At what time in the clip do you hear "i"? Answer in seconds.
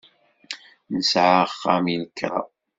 1.93-1.95